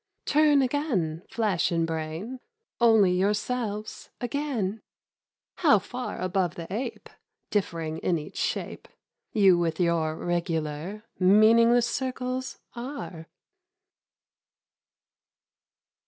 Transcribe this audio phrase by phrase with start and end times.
[0.25, 2.39] 'Turn again, flesh and brain,
[2.79, 4.81] Only yourselves again!
[5.57, 7.07] How far above the ape
[7.51, 8.87] Differing in each shape,
[9.31, 13.27] You with your regular Meaningless circles are